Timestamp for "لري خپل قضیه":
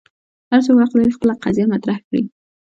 0.99-1.65